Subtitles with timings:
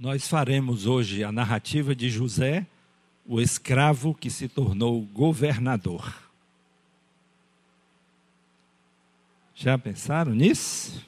[0.00, 2.66] Nós faremos hoje a narrativa de José,
[3.26, 6.10] o escravo que se tornou governador.
[9.54, 11.06] Já pensaram nisso?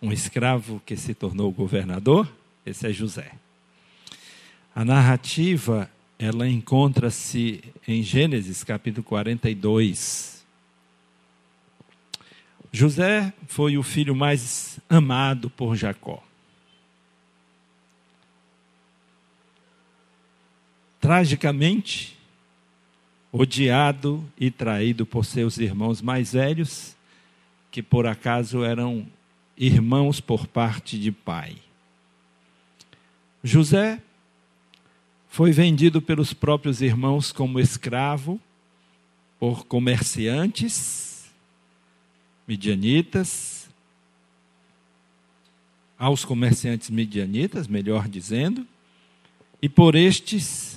[0.00, 2.32] Um escravo que se tornou governador?
[2.64, 3.30] Esse é José.
[4.74, 10.46] A narrativa, ela encontra-se em Gênesis capítulo 42.
[12.72, 16.22] José foi o filho mais amado por Jacó.
[21.00, 22.16] Tragicamente,
[23.32, 26.94] odiado e traído por seus irmãos mais velhos,
[27.70, 29.06] que por acaso eram
[29.56, 31.56] irmãos por parte de pai.
[33.42, 34.02] José
[35.28, 38.38] foi vendido pelos próprios irmãos como escravo
[39.38, 41.30] por comerciantes
[42.46, 43.70] midianitas,
[45.96, 48.66] aos comerciantes midianitas, melhor dizendo,
[49.62, 50.69] e por estes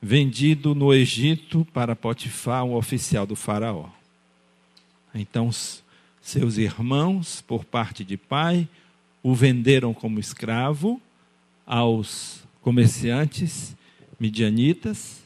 [0.00, 3.88] vendido no Egito para Potifar, um oficial do faraó.
[5.14, 5.50] Então,
[6.20, 8.68] seus irmãos, por parte de pai,
[9.22, 11.00] o venderam como escravo
[11.66, 13.76] aos comerciantes
[14.18, 15.22] midianitas,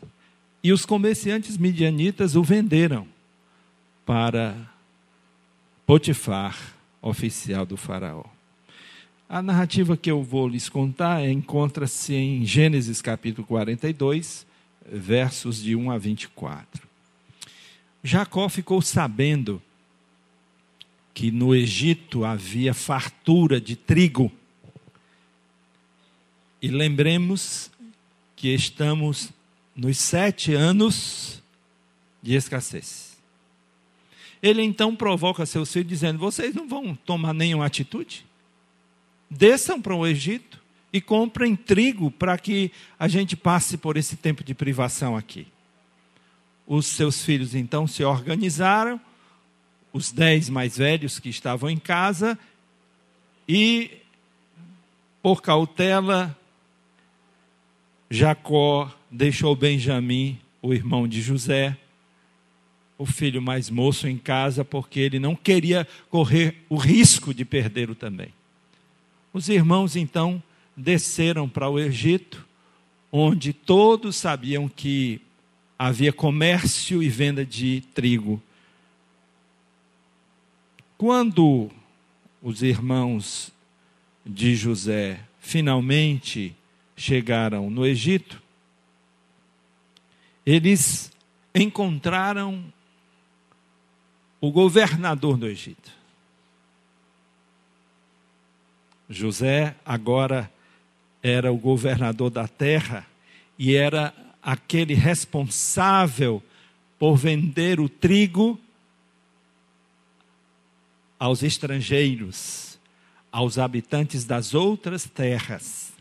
[0.62, 3.06] e os comerciantes midianitas o venderam
[4.04, 4.54] para
[5.86, 6.56] Potifar,
[7.00, 8.24] oficial do Faraó.
[9.28, 14.46] A narrativa que eu vou lhes contar encontra-se em Gênesis capítulo 42,
[14.86, 16.88] versos de 1 a 24.
[18.02, 19.62] Jacó ficou sabendo
[21.12, 24.32] que no Egito havia fartura de trigo.
[26.62, 27.70] E lembremos
[28.36, 29.30] que estamos
[29.74, 31.42] nos sete anos
[32.22, 33.18] de escassez.
[34.42, 38.24] Ele então provoca seus filhos, dizendo: Vocês não vão tomar nenhuma atitude?
[39.30, 40.59] Desçam para o Egito
[40.92, 45.46] e comprem trigo para que a gente passe por esse tempo de privação aqui.
[46.66, 49.00] Os seus filhos então se organizaram,
[49.92, 52.38] os dez mais velhos que estavam em casa,
[53.48, 53.98] e,
[55.22, 56.36] por cautela,
[58.08, 61.76] Jacó deixou Benjamim, o irmão de José,
[62.98, 67.94] o filho mais moço em casa, porque ele não queria correr o risco de perdê-lo
[67.94, 68.28] também.
[69.32, 70.42] Os irmãos então
[70.80, 72.46] desceram para o Egito,
[73.12, 75.20] onde todos sabiam que
[75.78, 78.42] havia comércio e venda de trigo.
[80.96, 81.70] Quando
[82.42, 83.52] os irmãos
[84.24, 86.54] de José finalmente
[86.96, 88.42] chegaram no Egito,
[90.44, 91.10] eles
[91.54, 92.72] encontraram
[94.40, 95.90] o governador do Egito.
[99.08, 100.50] José agora
[101.22, 103.06] era o governador da terra
[103.58, 106.42] e era aquele responsável
[106.98, 108.58] por vender o trigo
[111.18, 112.78] aos estrangeiros,
[113.30, 115.92] aos habitantes das outras terras.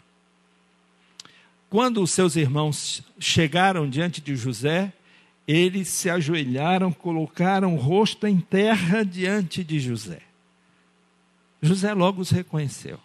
[1.70, 4.92] Quando os seus irmãos chegaram diante de José,
[5.48, 10.22] eles se ajoelharam, colocaram o rosto em terra diante de José.
[11.62, 13.00] José logo os reconheceu.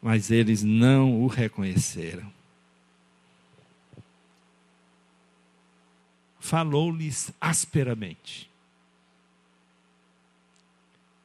[0.00, 2.32] Mas eles não o reconheceram.
[6.38, 8.48] Falou-lhes asperamente.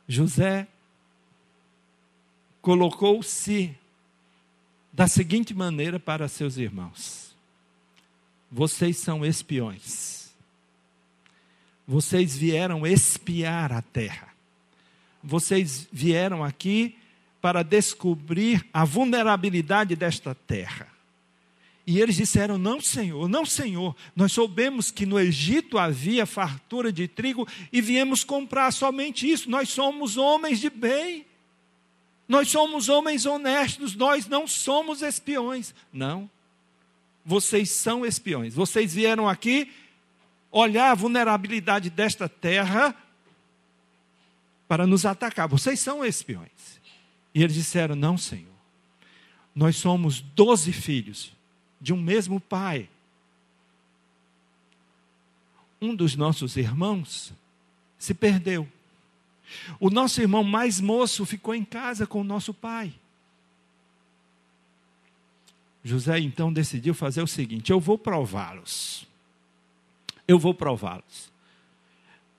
[0.07, 0.67] José
[2.61, 3.75] colocou-se
[4.91, 7.35] da seguinte maneira para seus irmãos:
[8.51, 10.33] Vocês são espiões.
[11.87, 14.33] Vocês vieram espiar a terra.
[15.21, 16.97] Vocês vieram aqui
[17.43, 20.87] para descobrir a vulnerabilidade desta terra.
[21.85, 23.93] E eles disseram: Não, Senhor, não, Senhor.
[24.15, 29.49] Nós soubemos que no Egito havia fartura de trigo e viemos comprar somente isso.
[29.49, 31.25] Nós somos homens de bem.
[32.29, 35.75] Nós somos homens honestos, nós não somos espiões.
[35.91, 36.29] Não.
[37.25, 38.53] Vocês são espiões.
[38.53, 39.69] Vocês vieram aqui
[40.49, 42.95] olhar a vulnerabilidade desta terra
[44.65, 45.49] para nos atacar.
[45.49, 46.81] Vocês são espiões.
[47.33, 48.53] E eles disseram: Não, Senhor.
[49.55, 51.31] Nós somos doze filhos
[51.79, 52.89] de um mesmo pai.
[55.81, 57.33] Um dos nossos irmãos
[57.97, 58.67] se perdeu.
[59.79, 62.93] O nosso irmão mais moço ficou em casa com o nosso pai.
[65.83, 69.05] José então decidiu fazer o seguinte: eu vou prová-los.
[70.27, 71.31] Eu vou prová-los.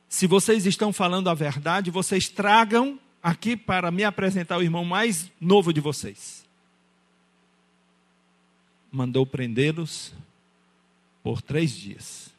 [0.08, 5.32] Se vocês estão falando a verdade, vocês tragam aqui para me apresentar o irmão mais
[5.40, 6.44] novo de vocês.
[8.92, 10.12] Mandou prendê-los
[11.22, 12.30] por três dias.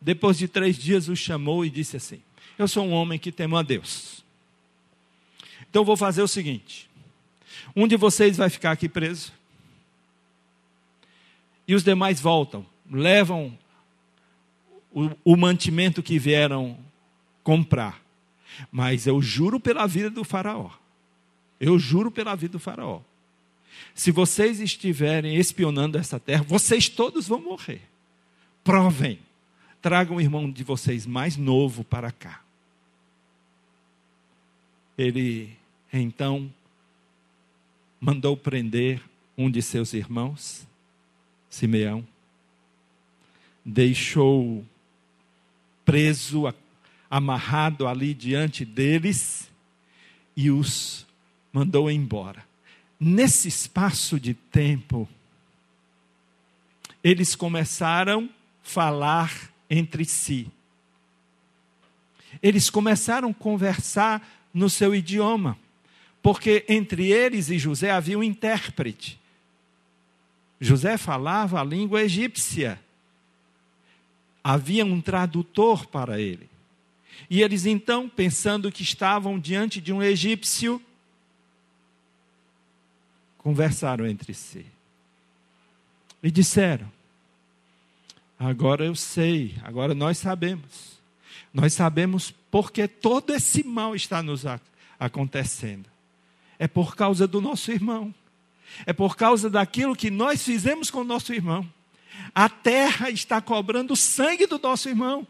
[0.00, 2.20] Depois de três dias, o chamou e disse assim:
[2.58, 4.24] Eu sou um homem que temo a Deus.
[5.70, 6.90] Então vou fazer o seguinte:
[7.76, 9.32] um de vocês vai ficar aqui preso,
[11.66, 13.56] e os demais voltam, levam
[14.92, 16.76] o, o mantimento que vieram
[17.44, 18.02] comprar.
[18.72, 20.70] Mas eu juro pela vida do Faraó.
[21.60, 23.00] Eu juro pela vida do Faraó.
[23.94, 27.82] Se vocês estiverem espionando essa terra, vocês todos vão morrer.
[28.64, 29.18] Provem.
[29.80, 32.40] Tragam o irmão de vocês mais novo para cá.
[34.96, 35.56] Ele
[35.92, 36.50] então
[38.00, 39.02] mandou prender
[39.36, 40.66] um de seus irmãos,
[41.50, 42.06] Simeão,
[43.64, 44.64] deixou
[45.84, 46.46] preso,
[47.10, 49.50] amarrado ali diante deles
[50.36, 51.06] e os
[51.52, 52.44] mandou embora.
[52.98, 55.08] Nesse espaço de tempo,
[57.02, 58.28] eles começaram a
[58.62, 60.50] falar entre si.
[62.42, 65.58] Eles começaram a conversar no seu idioma,
[66.22, 69.20] porque entre eles e José havia um intérprete.
[70.60, 72.80] José falava a língua egípcia.
[74.42, 76.48] Havia um tradutor para ele.
[77.28, 80.80] E eles então, pensando que estavam diante de um egípcio,
[83.38, 84.66] conversaram entre si.
[86.22, 86.90] E disseram:
[88.38, 90.94] Agora eu sei, agora nós sabemos.
[91.52, 94.44] Nós sabemos porque todo esse mal está nos
[94.98, 95.88] acontecendo.
[96.58, 98.14] É por causa do nosso irmão.
[98.86, 101.68] É por causa daquilo que nós fizemos com o nosso irmão.
[102.34, 105.26] A terra está cobrando o sangue do nosso irmão.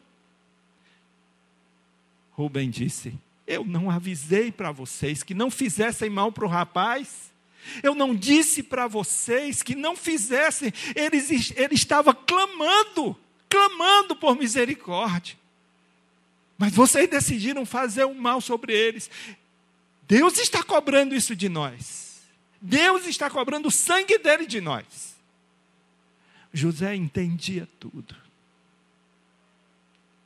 [2.34, 3.14] Rubem disse:
[3.46, 7.32] Eu não avisei para vocês que não fizessem mal para o rapaz.
[7.82, 10.72] Eu não disse para vocês que não fizessem.
[10.94, 11.16] Ele,
[11.56, 13.16] ele estava clamando,
[13.48, 15.36] clamando por misericórdia.
[16.58, 19.10] Mas vocês decidiram fazer o mal sobre eles.
[20.06, 22.20] Deus está cobrando isso de nós.
[22.60, 25.14] Deus está cobrando o sangue dele de nós.
[26.52, 28.14] José entendia tudo.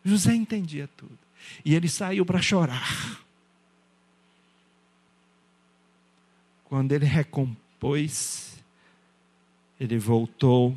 [0.04, 1.27] José entendia tudo.
[1.64, 3.18] E ele saiu para chorar.
[6.64, 8.62] Quando ele recompôs,
[9.80, 10.76] ele voltou,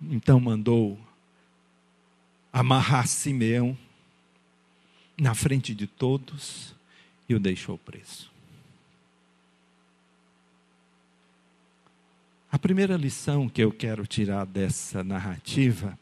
[0.00, 0.98] então mandou
[2.52, 3.76] amarrar Simeão
[5.16, 6.74] na frente de todos
[7.28, 8.30] e o deixou preso.
[12.50, 15.98] A primeira lição que eu quero tirar dessa narrativa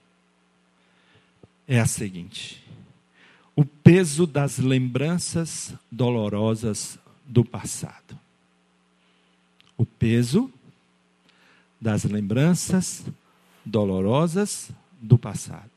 [1.67, 2.65] é a seguinte:
[3.57, 8.19] o peso das lembranças dolorosas do passado.
[9.79, 10.53] O peso
[11.81, 13.05] das lembranças
[13.65, 14.71] dolorosas
[15.01, 15.71] do passado.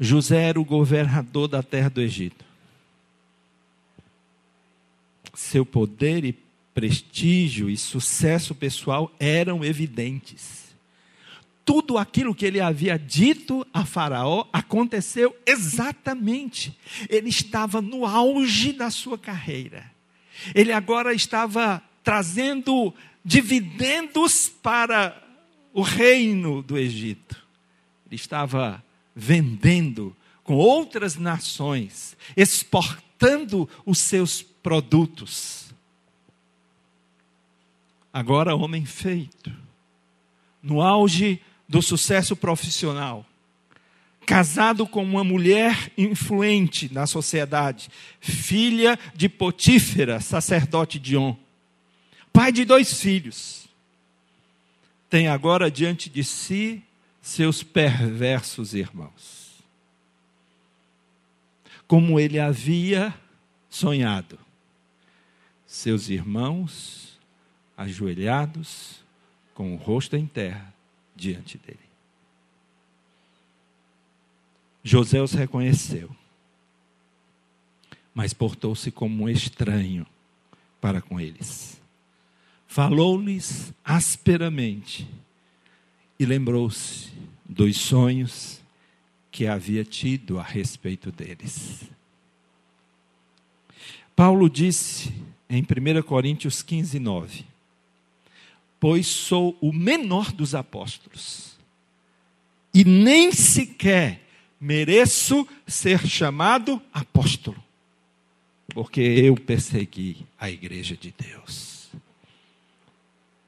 [0.00, 2.44] José era o governador da terra do Egito.
[5.34, 6.32] Seu poder e
[6.72, 10.73] prestígio e sucesso pessoal eram evidentes.
[11.64, 16.76] Tudo aquilo que ele havia dito a Faraó aconteceu exatamente.
[17.08, 19.90] Ele estava no auge da sua carreira.
[20.54, 22.92] Ele agora estava trazendo
[23.24, 25.22] dividendos para
[25.72, 27.42] o reino do Egito.
[28.06, 28.84] Ele estava
[29.16, 35.74] vendendo com outras nações, exportando os seus produtos.
[38.12, 39.50] Agora, homem feito,
[40.62, 43.24] no auge do sucesso profissional,
[44.26, 47.88] casado com uma mulher influente na sociedade,
[48.20, 51.36] filha de Potífera, sacerdote de On,
[52.32, 53.68] pai de dois filhos,
[55.08, 56.82] tem agora diante de si
[57.20, 59.62] seus perversos irmãos.
[61.86, 63.14] Como ele havia
[63.70, 64.38] sonhado,
[65.66, 67.18] seus irmãos
[67.76, 69.04] ajoelhados,
[69.54, 70.72] com o rosto em terra,
[71.14, 71.78] diante dele.
[74.82, 76.14] José os reconheceu,
[78.14, 80.06] mas portou-se como um estranho
[80.80, 81.80] para com eles.
[82.66, 85.08] Falou-lhes asperamente
[86.18, 87.12] e lembrou-se
[87.44, 88.60] dos sonhos
[89.30, 91.90] que havia tido a respeito deles.
[94.14, 95.12] Paulo disse
[95.48, 97.44] em 1 Coríntios 15, 9:
[98.84, 101.56] pois sou o menor dos apóstolos,
[102.74, 104.20] e nem sequer
[104.60, 107.56] mereço ser chamado apóstolo,
[108.74, 111.88] porque eu persegui a igreja de Deus.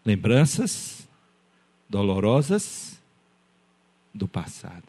[0.07, 1.07] Lembranças
[1.87, 2.99] dolorosas
[4.15, 4.89] do passado.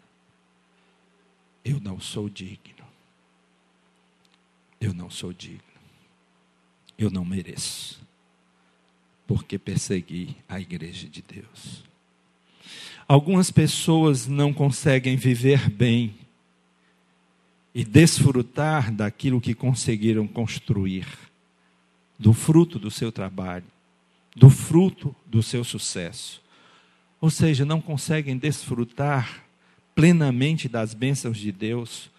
[1.61, 2.87] Eu não sou digno.
[4.79, 5.59] Eu não sou digno.
[6.97, 8.06] Eu não mereço.
[9.27, 11.83] Porque persegui a igreja de Deus.
[13.07, 16.15] Algumas pessoas não conseguem viver bem
[17.73, 21.05] e desfrutar daquilo que conseguiram construir,
[22.17, 23.65] do fruto do seu trabalho,
[24.35, 26.41] do fruto do seu sucesso.
[27.21, 29.43] Ou seja, não conseguem desfrutar
[29.93, 32.09] plenamente das bênçãos de Deus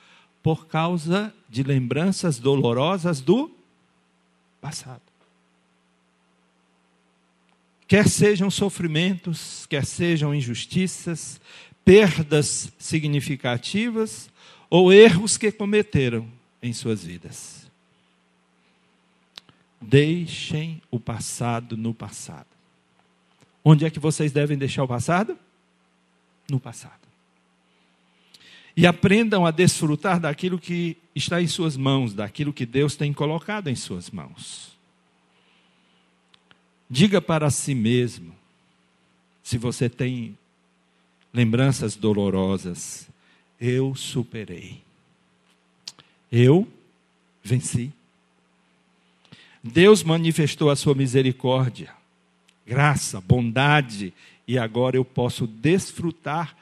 [0.43, 3.50] por causa de lembranças dolorosas do
[4.61, 5.08] passado.
[7.88, 11.40] Quer sejam sofrimentos, quer sejam injustiças,
[11.83, 14.28] perdas significativas
[14.68, 16.28] ou erros que cometeram
[16.62, 17.66] em suas vidas.
[19.80, 22.47] Deixem o passado no passado.
[23.64, 25.38] Onde é que vocês devem deixar o passado?
[26.50, 27.09] No passado.
[28.76, 33.68] E aprendam a desfrutar daquilo que está em suas mãos, daquilo que Deus tem colocado
[33.68, 34.77] em suas mãos.
[36.90, 38.35] Diga para si mesmo,
[39.42, 40.37] se você tem
[41.33, 43.09] lembranças dolorosas,
[43.61, 44.83] eu superei.
[46.30, 46.66] Eu
[47.42, 47.92] venci.
[49.62, 51.92] Deus manifestou a sua misericórdia,
[52.66, 54.14] graça, bondade,
[54.47, 56.57] e agora eu posso desfrutar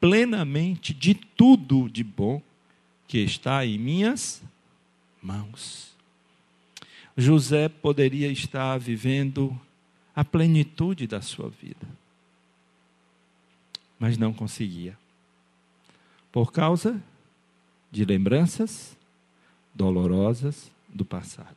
[0.00, 2.42] plenamente de tudo de bom
[3.06, 4.42] que está em minhas
[5.22, 5.96] mãos.
[7.16, 9.58] José poderia estar vivendo
[10.18, 11.86] a plenitude da sua vida.
[14.00, 14.98] Mas não conseguia.
[16.32, 17.00] Por causa
[17.88, 18.96] de lembranças
[19.72, 21.56] dolorosas do passado.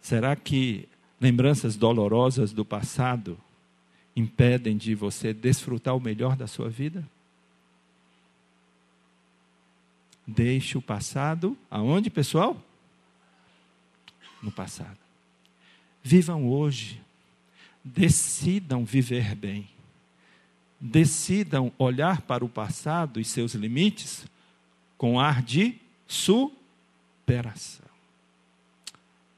[0.00, 0.88] Será que
[1.20, 3.38] lembranças dolorosas do passado
[4.16, 7.06] impedem de você desfrutar o melhor da sua vida?
[10.26, 12.56] Deixe o passado aonde, pessoal?
[14.42, 15.03] No passado.
[16.04, 17.00] Vivam hoje.
[17.82, 19.66] Decidam viver bem.
[20.78, 24.26] Decidam olhar para o passado e seus limites
[24.98, 27.86] com ar de superação.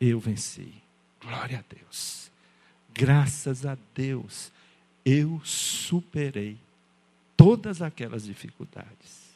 [0.01, 0.73] Eu venci.
[1.21, 2.31] Glória a Deus.
[2.93, 4.51] Graças a Deus,
[5.05, 6.59] eu superei
[7.37, 9.27] todas aquelas dificuldades.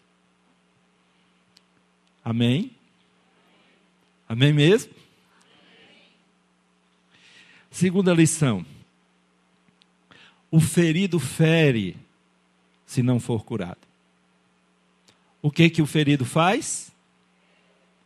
[2.24, 2.72] Amém?
[4.28, 4.92] Amém mesmo?
[7.70, 8.66] Segunda lição.
[10.50, 11.96] O ferido fere
[12.84, 13.78] se não for curado.
[15.40, 16.90] O que que o ferido faz?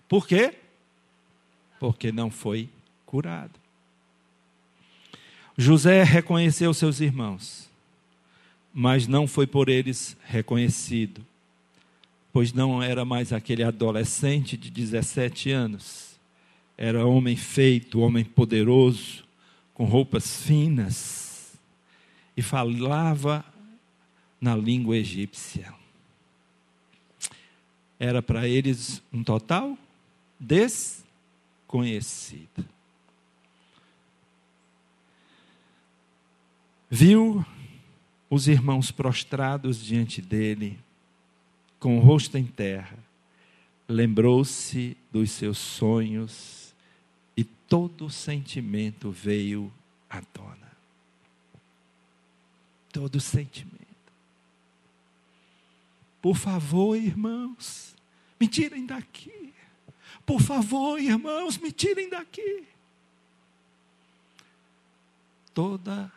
[0.07, 0.55] Por quê?
[1.81, 2.69] Porque não foi
[3.07, 3.59] curado.
[5.57, 7.71] José reconheceu seus irmãos,
[8.73, 11.25] mas não foi por eles reconhecido,
[12.33, 16.19] pois não era mais aquele adolescente de 17 anos.
[16.77, 19.24] Era homem feito, homem poderoso,
[19.75, 21.59] com roupas finas,
[22.37, 23.45] e falava
[24.41, 25.73] na língua egípcia.
[27.99, 29.79] Era para eles um total
[30.39, 32.65] desconhecido.
[36.89, 37.45] Viu
[38.31, 40.79] os irmãos prostrados diante dele,
[41.81, 42.97] com o rosto em terra,
[43.89, 46.64] lembrou-se dos seus sonhos
[47.75, 49.75] todo sentimento veio
[50.09, 50.71] à tona.
[52.93, 54.13] Todo sentimento.
[56.23, 57.97] Por favor, irmãos,
[58.39, 59.53] me tirem daqui.
[60.25, 62.65] Por favor, irmãos, me tirem daqui.
[65.53, 66.13] Toda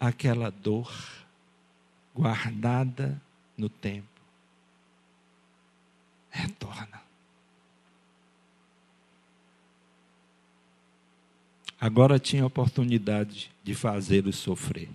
[0.00, 0.92] aquela dor
[2.12, 3.22] guardada
[3.56, 4.20] no tempo
[6.28, 7.09] retorna.
[11.80, 14.88] Agora tinha a oportunidade de fazê-los sofrer.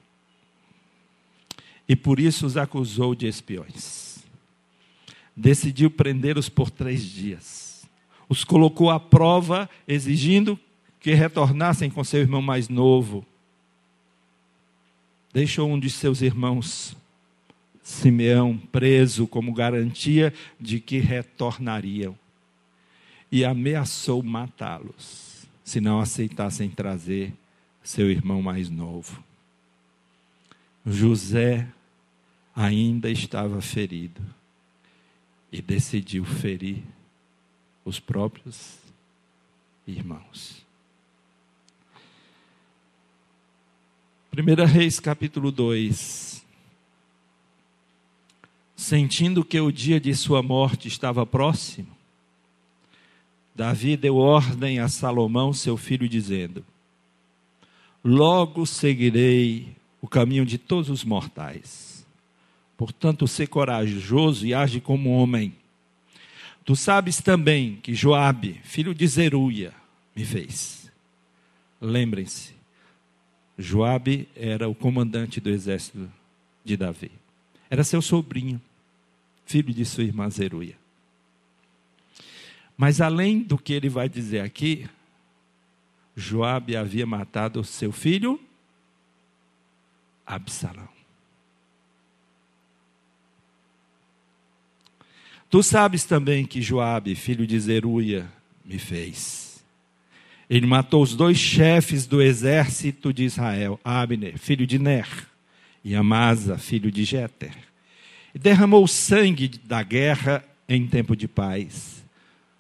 [1.89, 4.19] E por isso os acusou de espiões.
[5.35, 7.87] Decidiu prendê-los por três dias.
[8.29, 10.59] Os colocou à prova, exigindo
[10.99, 13.25] que retornassem com seu irmão mais novo.
[15.33, 16.95] Deixou um de seus irmãos,
[17.83, 22.17] Simeão, preso como garantia de que retornariam.
[23.31, 25.24] E ameaçou matá-los
[25.65, 27.33] se não aceitassem trazer
[27.83, 29.21] seu irmão mais novo.
[30.85, 31.67] José
[32.55, 34.21] ainda estava ferido
[35.51, 36.83] e decidiu ferir
[37.83, 38.77] os próprios
[39.87, 40.63] irmãos.
[44.31, 46.45] 1 Reis capítulo 2.
[48.75, 51.94] Sentindo que o dia de sua morte estava próximo,
[53.55, 56.65] Davi deu ordem a Salomão, seu filho, dizendo:
[58.03, 62.05] Logo seguirei o caminho de todos os mortais.
[62.75, 65.55] Portanto, ser corajoso e age como homem.
[66.65, 69.73] Tu sabes também que Joabe, filho de Zeruia,
[70.13, 70.91] me fez.
[71.79, 72.53] Lembrem-se,
[73.57, 76.11] Joabe era o comandante do exército
[76.63, 77.11] de Davi.
[77.69, 78.59] Era seu sobrinho,
[79.45, 80.75] filho de sua irmã Zeruia.
[82.77, 84.89] Mas além do que ele vai dizer aqui,
[86.15, 88.39] Joabe havia matado seu filho
[90.25, 90.89] Absalão.
[95.49, 98.29] Tu sabes também que Joabe, filho de Zeruia,
[98.65, 99.63] me fez.
[100.49, 105.07] Ele matou os dois chefes do exército de Israel, Abner, filho de Ner,
[105.83, 107.55] e Amasa, filho de Jeter.
[108.33, 112.03] E derramou o sangue da guerra em tempo de paz,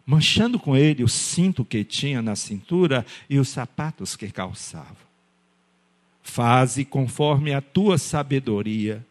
[0.05, 5.05] manchando com ele o cinto que tinha na cintura e os sapatos que calçava.
[6.21, 9.05] Faze conforme a tua sabedoria,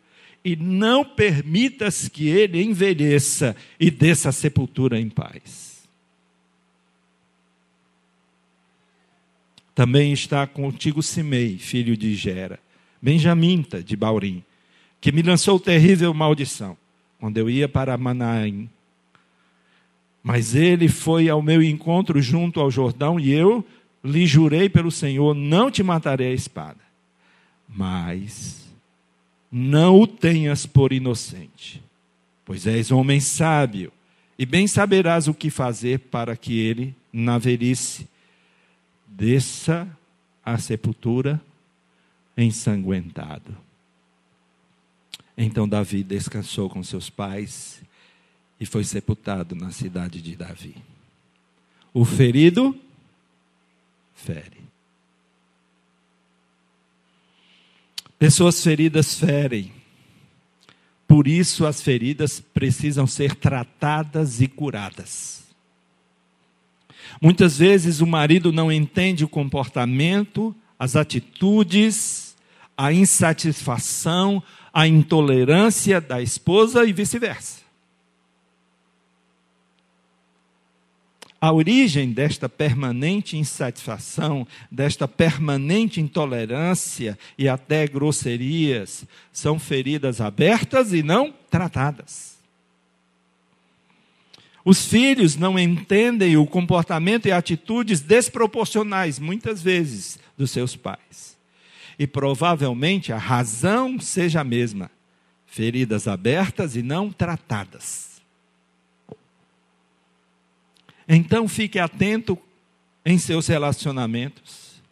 [0.44, 5.82] e não permitas que ele envelheça e desça a sepultura em paz.
[9.74, 12.60] Também está contigo Simei, filho de Gera,
[13.00, 14.44] Benjamita de Baurim,
[15.00, 16.76] que me lançou terrível maldição,
[17.18, 18.68] quando eu ia para Manaim.
[20.24, 23.62] Mas ele foi ao meu encontro junto ao Jordão, e eu
[24.02, 26.80] lhe jurei pelo Senhor: não te matarei a espada.
[27.68, 28.64] Mas
[29.52, 31.82] não o tenhas por inocente,
[32.42, 33.92] pois és homem sábio,
[34.38, 38.08] e bem saberás o que fazer para que ele, na velhice,
[39.06, 39.86] desça
[40.42, 41.40] à sepultura
[42.36, 43.54] ensanguentado.
[45.36, 47.82] Então Davi descansou com seus pais
[48.58, 50.76] e foi sepultado na cidade de Davi.
[51.92, 52.78] O ferido
[54.14, 54.64] fere.
[58.18, 59.72] Pessoas feridas ferem.
[61.06, 65.44] Por isso as feridas precisam ser tratadas e curadas.
[67.20, 72.34] Muitas vezes o marido não entende o comportamento, as atitudes,
[72.76, 77.63] a insatisfação, a intolerância da esposa e vice-versa.
[81.44, 91.02] A origem desta permanente insatisfação, desta permanente intolerância e até grosserias são feridas abertas e
[91.02, 92.38] não tratadas.
[94.64, 101.36] Os filhos não entendem o comportamento e atitudes desproporcionais, muitas vezes, dos seus pais.
[101.98, 104.90] E provavelmente a razão seja a mesma:
[105.44, 108.13] feridas abertas e não tratadas.
[111.08, 112.38] Então fique atento
[113.04, 114.82] em seus relacionamentos,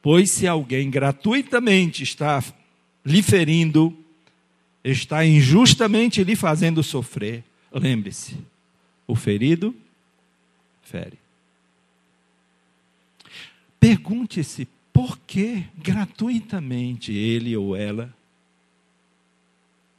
[0.00, 2.42] pois se alguém gratuitamente está
[3.04, 3.96] lhe ferindo,
[4.82, 8.38] está injustamente lhe fazendo sofrer, lembre-se
[9.06, 9.74] o ferido
[10.82, 11.18] fere.
[13.78, 18.12] Pergunte-se por que gratuitamente ele ou ela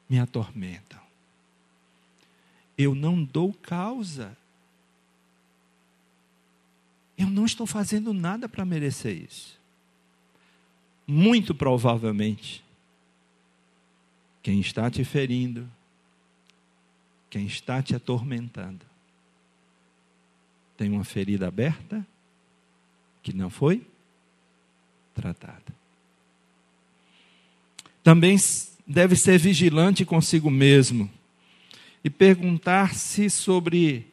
[0.10, 0.99] me atormentam.
[2.77, 4.36] Eu não dou causa.
[7.19, 9.60] Eu não estou fazendo nada para merecer isso.
[11.05, 12.63] Muito provavelmente,
[14.41, 15.69] quem está te ferindo,
[17.29, 18.86] quem está te atormentando,
[20.77, 22.08] tem uma ferida aberta
[23.21, 23.86] que não foi
[25.13, 25.75] tratada.
[28.01, 28.38] Também
[28.88, 31.12] deve ser vigilante consigo mesmo
[32.01, 34.08] e perguntar-se sobre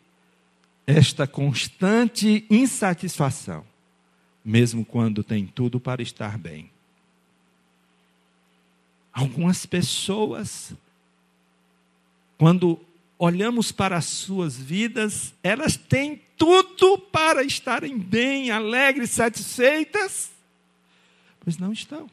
[0.86, 3.66] esta constante insatisfação,
[4.44, 6.70] mesmo quando tem tudo para estar bem.
[9.12, 10.72] Algumas pessoas,
[12.38, 12.78] quando
[13.18, 20.30] olhamos para as suas vidas, elas têm tudo para estarem bem, alegres, satisfeitas,
[21.40, 22.08] pois não estão.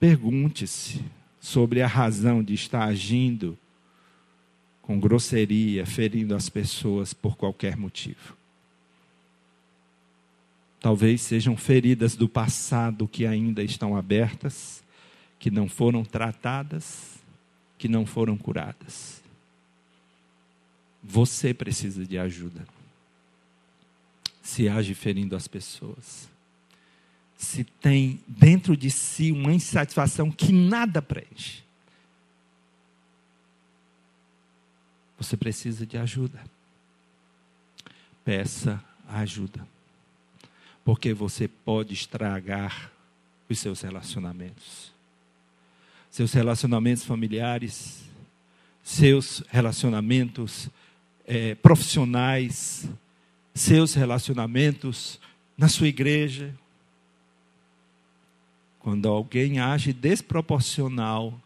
[0.00, 1.04] Pergunte-se
[1.38, 3.56] sobre a razão de estar agindo
[4.80, 8.34] com grosseria, ferindo as pessoas por qualquer motivo.
[10.80, 14.82] Talvez sejam feridas do passado que ainda estão abertas,
[15.38, 17.18] que não foram tratadas,
[17.76, 19.22] que não foram curadas.
[21.04, 22.66] Você precisa de ajuda.
[24.42, 26.28] Se age ferindo as pessoas.
[27.40, 31.62] Se tem dentro de si uma insatisfação que nada preenche.
[35.16, 36.38] Você precisa de ajuda.
[38.22, 39.66] Peça ajuda.
[40.84, 42.92] Porque você pode estragar
[43.48, 44.92] os seus relacionamentos.
[46.10, 48.02] Seus relacionamentos familiares,
[48.84, 50.68] seus relacionamentos
[51.26, 52.86] é, profissionais,
[53.54, 55.18] seus relacionamentos
[55.56, 56.54] na sua igreja.
[58.80, 61.38] Quando alguém age desproporcional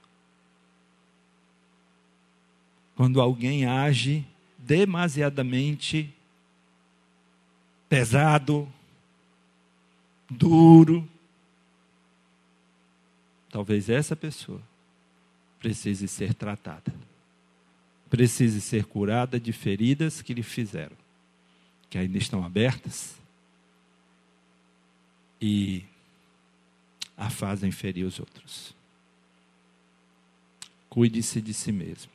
[2.94, 4.24] quando alguém age
[4.56, 6.12] demasiadamente
[7.88, 8.68] pesado,
[10.30, 11.08] duro,
[13.50, 14.60] talvez essa pessoa
[15.58, 16.94] precise ser tratada,
[18.08, 20.96] precise ser curada de feridas que lhe fizeram,
[21.90, 23.16] que ainda estão abertas
[25.40, 25.84] e
[27.16, 28.74] a fazem ferir os outros.
[30.88, 32.12] Cuide-se de si mesmo.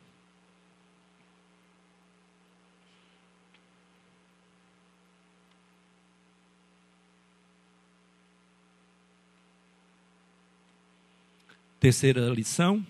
[11.80, 12.86] Terceira lição: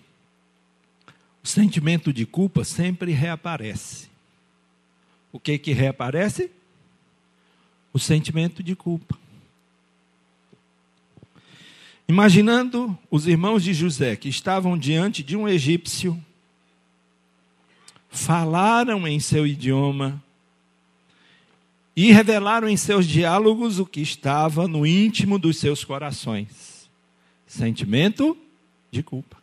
[1.42, 4.10] o sentimento de culpa sempre reaparece.
[5.32, 6.50] O que que reaparece?
[7.92, 9.16] O sentimento de culpa.
[12.10, 16.20] Imaginando os irmãos de José que estavam diante de um egípcio,
[18.08, 20.20] falaram em seu idioma
[21.94, 26.90] e revelaram em seus diálogos o que estava no íntimo dos seus corações.
[27.46, 28.36] Sentimento
[28.90, 29.36] de culpa.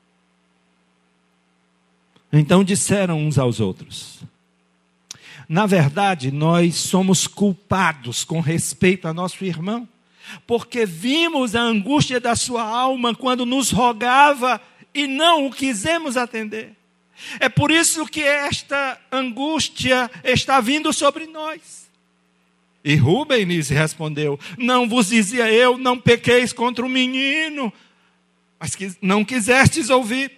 [2.33, 4.19] Então disseram uns aos outros:
[5.47, 9.87] Na verdade, nós somos culpados com respeito a nosso irmão,
[10.45, 14.61] porque vimos a angústia da sua alma quando nos rogava
[14.93, 16.75] e não o quisemos atender.
[17.39, 21.87] É por isso que esta angústia está vindo sobre nós.
[22.83, 27.73] E Rubem respondeu: Não vos dizia eu, não pequeis contra o menino,
[28.59, 30.31] mas que não quisestes ouvir.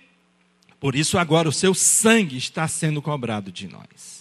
[0.80, 4.18] Por isso agora o seu sangue está sendo cobrado de nós.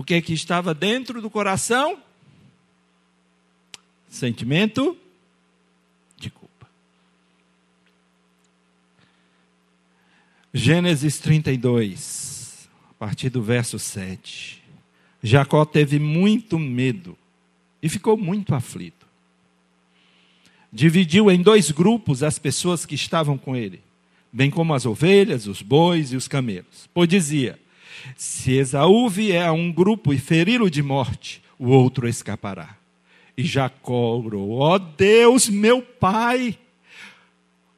[0.00, 2.02] O que é que estava dentro do coração?
[4.08, 4.96] Sentimento
[6.16, 6.66] de culpa.
[10.54, 14.62] Gênesis 32, a partir do verso 7.
[15.22, 17.14] Jacó teve muito medo
[17.82, 19.06] e ficou muito aflito
[20.72, 23.82] dividiu em dois grupos as pessoas que estavam com ele,
[24.32, 26.88] bem como as ovelhas, os bois e os camelos.
[26.94, 27.58] Pois dizia:
[28.16, 32.76] Se Esaú vier a um grupo e feri-lo de morte, o outro escapará.
[33.36, 36.58] E Jacó orou: Ó oh Deus, meu pai,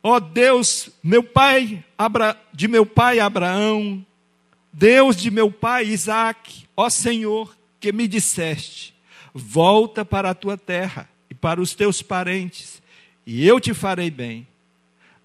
[0.02, 1.84] ó oh Deus, meu pai,
[2.52, 4.04] de meu pai Abraão,
[4.72, 8.94] Deus de meu pai Isaque, ó Senhor, que me disseste:
[9.34, 12.82] volta para a tua terra e para os teus parentes
[13.26, 14.46] e eu te farei bem.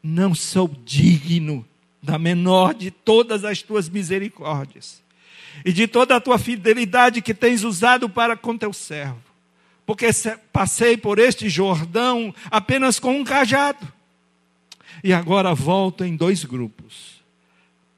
[0.02, 1.66] Não sou digno
[2.02, 5.02] da menor de todas as tuas misericórdias
[5.66, 9.22] e de toda a tua fidelidade que tens usado para com teu servo,
[9.86, 10.08] porque
[10.54, 13.88] passei por este Jordão apenas com um cajado
[15.04, 17.18] e agora volto em dois grupos.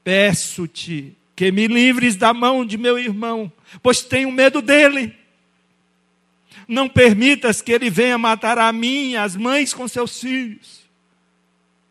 [0.04, 5.20] Peço-te que me livres da mão de meu irmão, pois tenho medo dele
[6.70, 10.82] não permitas que ele venha matar a mim as mães com seus filhos.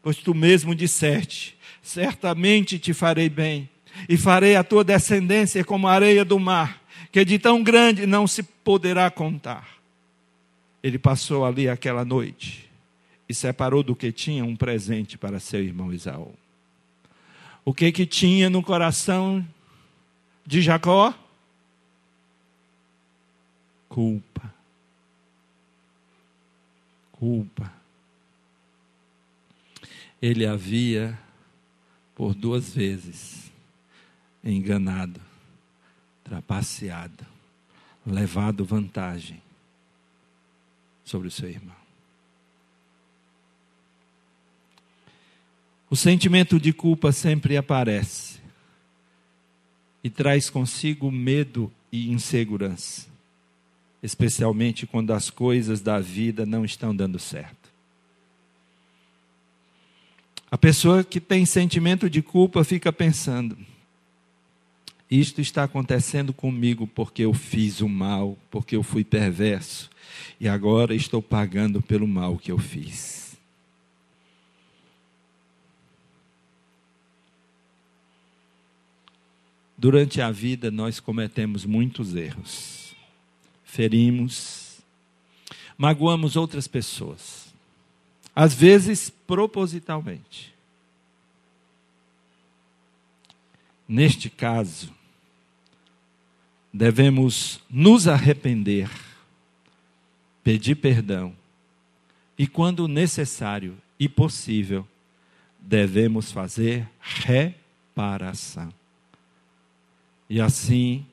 [0.01, 1.58] Pois tu mesmo disseste:
[1.89, 3.69] certamente te farei bem,
[4.09, 8.27] e farei a tua descendência como a areia do mar, que de tão grande não
[8.27, 9.67] se poderá contar.
[10.83, 12.69] Ele passou ali aquela noite
[13.29, 16.33] e separou do que tinha um presente para seu irmão Isaú.
[17.65, 19.45] O que que tinha no coração
[20.47, 21.13] de Jacó?
[23.89, 24.59] Culpa
[27.19, 27.73] culpa.
[30.23, 31.19] Ele havia,
[32.19, 33.49] por duas vezes,
[34.43, 35.21] enganado,
[36.25, 37.25] trapaceado,
[38.05, 39.41] levado vantagem
[41.05, 41.77] sobre o seu irmão.
[45.89, 48.41] O sentimento de culpa sempre aparece
[50.03, 53.07] e traz consigo medo e insegurança.
[54.03, 57.58] especialmente quando as coisas da vida não estão dando certo.
[60.51, 63.57] A pessoa que tem sentimento de culpa fica pensando:
[65.11, 69.91] isto está acontecendo comigo porque eu fiz o mal, porque eu fui perverso,
[70.41, 73.37] e agora estou pagando pelo mal que eu fiz.
[79.77, 82.97] Durante a vida, nós cometemos muitos erros,
[83.65, 84.79] ferimos,
[85.77, 87.48] magoamos outras pessoas,
[88.39, 90.55] às vezes propositalmente.
[93.89, 94.95] Neste caso,
[96.73, 98.89] devemos nos arrepender,
[100.45, 101.35] pedir perdão
[102.39, 104.87] e, quando necessário e possível,
[105.59, 108.73] devemos fazer reparação.
[110.31, 111.05] E assim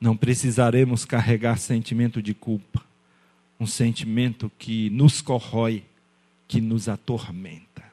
[0.00, 2.84] não precisaremos carregar sentimento de culpa,
[3.58, 5.82] um sentimento que nos corrói,
[6.48, 7.92] que nos atormenta.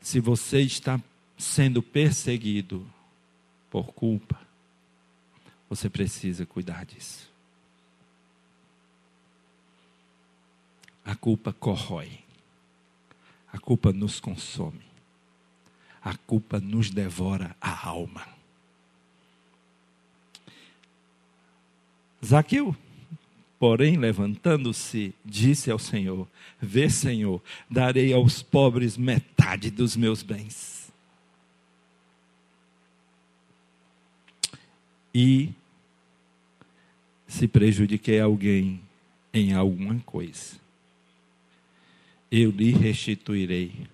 [0.00, 1.00] Se você está
[1.36, 2.88] sendo perseguido
[3.68, 4.40] por culpa,
[5.68, 7.28] você precisa cuidar disso.
[11.04, 12.20] A culpa corrói,
[13.52, 14.92] a culpa nos consome
[16.02, 18.26] a culpa nos devora a alma.
[22.24, 22.76] Zaqueu,
[23.62, 26.26] porém, levantando-se, disse ao Senhor:
[26.60, 30.92] Vê, Senhor, darei aos pobres metade dos meus bens.
[35.14, 35.52] E
[37.28, 38.80] se prejudiquei alguém
[39.32, 40.56] em alguma coisa,
[42.32, 43.86] eu lhe restituirei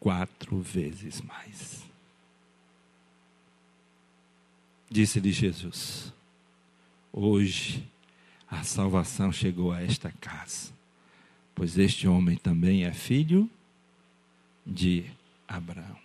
[0.00, 1.84] quatro vezes mais.
[4.88, 6.10] Disse-lhe Jesus:
[7.12, 7.86] Hoje
[8.50, 10.72] a salvação chegou a esta casa,
[11.54, 13.50] pois este homem também é filho
[14.64, 15.04] de
[15.46, 15.96] Abraão.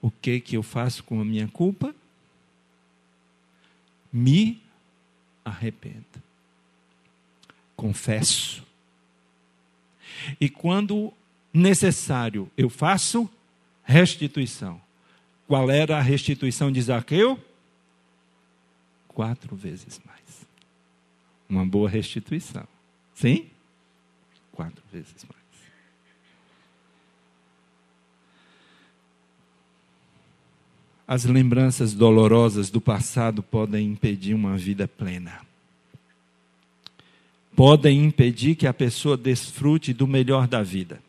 [0.00, 1.94] O que que eu faço com a minha culpa?
[4.12, 4.62] Me
[5.44, 6.04] arrependo.
[7.76, 8.64] Confesso.
[10.40, 11.12] E quando
[11.52, 13.28] necessário, eu faço
[13.84, 14.80] restituição.
[15.46, 17.42] Qual era a restituição de Zaqueu?
[19.08, 20.47] Quatro vezes mais.
[21.48, 22.66] Uma boa restituição.
[23.14, 23.46] Sim?
[24.52, 25.38] Quatro vezes mais.
[31.06, 35.40] As lembranças dolorosas do passado podem impedir uma vida plena.
[37.56, 41.00] Podem impedir que a pessoa desfrute do melhor da vida.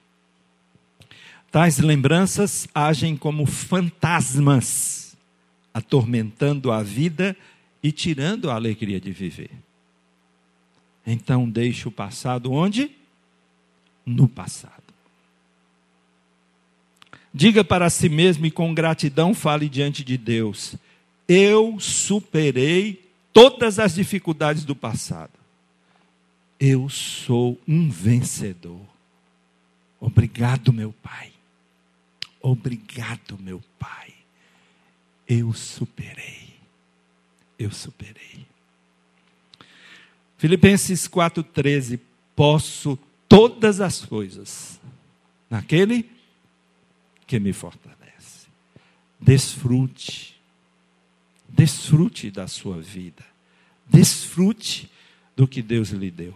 [1.52, 5.18] Tais lembranças agem como fantasmas,
[5.74, 7.36] atormentando a vida
[7.84, 9.52] e tirando a alegria de viver.
[11.06, 12.92] Então deixe o passado onde?
[14.06, 14.74] No passado.
[17.34, 20.76] Diga para si mesmo e com gratidão fale diante de Deus:
[21.28, 25.32] Eu superei todas as dificuldades do passado.
[26.60, 28.82] Eu sou um vencedor.
[30.00, 31.32] Obrigado, meu Pai.
[32.42, 34.14] Obrigado, meu Pai.
[35.28, 36.56] Eu superei.
[37.58, 38.49] Eu superei.
[40.40, 42.00] Filipenses 4,13.
[42.34, 42.98] Posso
[43.28, 44.80] todas as coisas
[45.50, 46.10] naquele
[47.28, 48.48] que me fortalece.
[49.20, 50.40] Desfrute.
[51.50, 53.26] Desfrute da sua vida.
[53.86, 54.90] Desfrute
[55.36, 56.34] do que Deus lhe deu.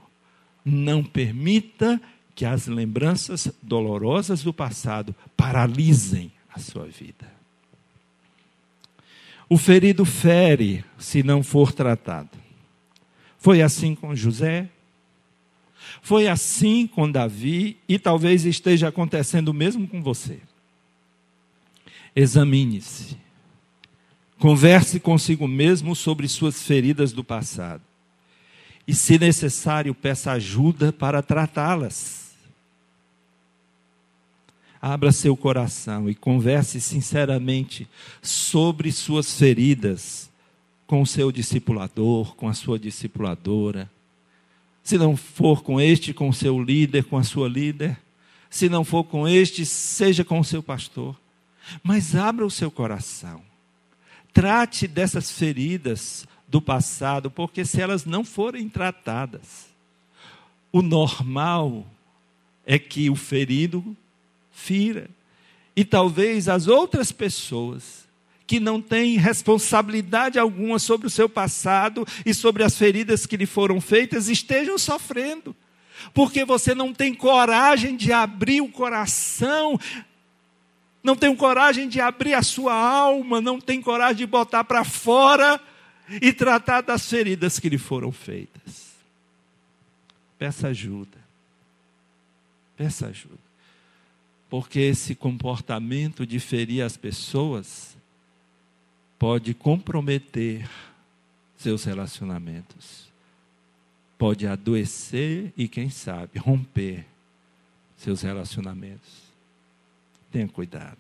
[0.66, 2.02] Não permita
[2.36, 7.32] que as lembranças dolorosas do passado paralisem a sua vida.
[9.48, 12.43] O ferido fere se não for tratado.
[13.44, 14.70] Foi assim com José,
[16.02, 20.40] foi assim com Davi e talvez esteja acontecendo o mesmo com você.
[22.16, 23.18] Examine-se.
[24.40, 27.84] Converse consigo mesmo sobre suas feridas do passado.
[28.88, 32.24] E, se necessário, peça ajuda para tratá-las
[34.82, 37.90] abra seu coração e converse sinceramente
[38.22, 40.30] sobre suas feridas
[40.94, 43.90] com o seu discipulador, com a sua discipuladora.
[44.84, 48.00] Se não for com este, com o seu líder, com a sua líder.
[48.48, 51.20] Se não for com este, seja com o seu pastor.
[51.82, 53.42] Mas abra o seu coração.
[54.32, 59.66] Trate dessas feridas do passado, porque se elas não forem tratadas,
[60.72, 61.88] o normal
[62.68, 63.98] é que o ferido
[64.52, 65.10] fira.
[65.76, 68.08] E talvez as outras pessoas
[68.46, 73.46] que não tem responsabilidade alguma sobre o seu passado e sobre as feridas que lhe
[73.46, 75.56] foram feitas, estejam sofrendo.
[76.14, 79.80] Porque você não tem coragem de abrir o coração,
[81.04, 85.60] não tem coragem de abrir a sua alma, não tem coragem de botar para fora
[86.22, 88.94] e tratar das feridas que lhe foram feitas.
[90.38, 91.18] Peça ajuda.
[92.76, 93.40] Peça ajuda.
[94.50, 97.93] Porque esse comportamento de ferir as pessoas
[99.24, 100.70] pode comprometer
[101.56, 103.08] seus relacionamentos,
[104.18, 107.06] pode adoecer e, quem sabe, romper
[107.96, 109.24] seus relacionamentos.
[110.30, 110.98] Tenha cuidado.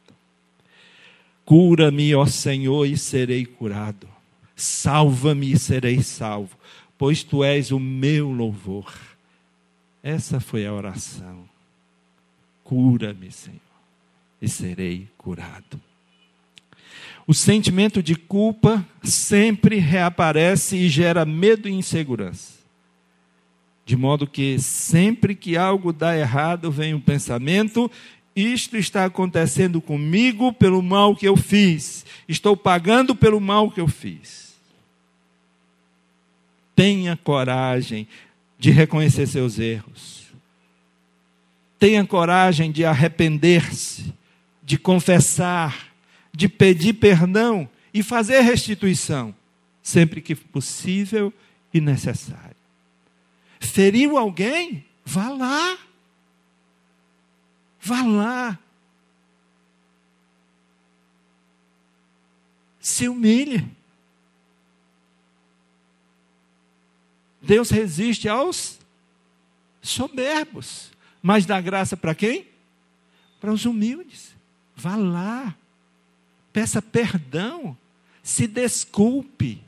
[1.44, 4.08] Cura-me, ó Senhor, e serei curado.
[4.56, 6.58] Salva-me e serei salvo,
[6.98, 8.90] pois tu és o meu louvor.
[10.02, 11.44] Essa foi a oração.
[12.64, 13.60] Cura-me, Senhor,
[14.42, 15.78] e serei curado.
[17.26, 22.54] O sentimento de culpa sempre reaparece e gera medo e insegurança.
[23.86, 27.90] De modo que sempre que algo dá errado, vem o um pensamento:
[28.36, 32.06] isto está acontecendo comigo pelo mal que eu fiz.
[32.28, 34.54] Estou pagando pelo mal que eu fiz.
[36.76, 38.08] Tenha coragem
[38.58, 40.24] de reconhecer seus erros.
[41.78, 44.14] Tenha coragem de arrepender-se,
[44.64, 45.93] de confessar
[46.34, 49.36] de pedir perdão e fazer restituição,
[49.82, 51.32] sempre que possível
[51.74, 52.56] e necessário.
[53.60, 54.86] Feriu alguém?
[55.06, 55.78] Vá lá.
[57.80, 58.60] Vá lá.
[62.80, 63.66] Se humilhe.
[67.42, 68.80] Deus resiste aos
[69.82, 70.92] soberbos,
[71.22, 72.48] mas dá graça para quem?
[73.40, 74.34] Para os humildes.
[74.76, 75.56] Vá lá
[76.54, 77.76] peça perdão,
[78.22, 79.62] se desculpe.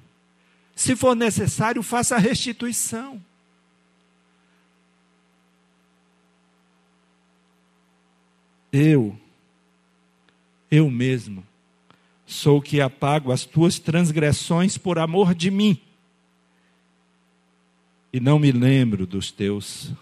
[0.75, 3.21] Se for necessário, faça restituição.
[8.71, 9.17] Eu,
[10.69, 11.45] eu mesmo,
[12.25, 15.81] sou o que apago as tuas transgressões por amor de mim,
[18.11, 19.93] e não me lembro dos teus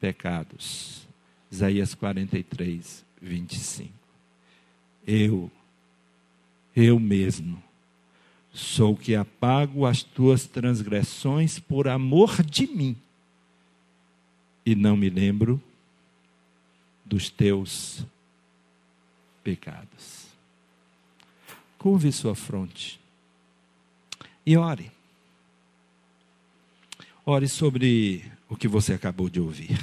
[0.00, 1.06] pecados.
[1.50, 3.92] Isaías 43, 25.
[5.06, 5.50] Eu,
[6.74, 7.62] eu mesmo
[8.52, 12.96] sou que apago as tuas transgressões por amor de mim,
[14.64, 15.60] e não me lembro
[17.04, 18.04] dos teus
[19.42, 20.26] pecados.
[21.78, 22.98] Curve sua fronte
[24.46, 24.90] e ore.
[27.26, 29.78] Ore sobre o que você acabou de ouvir.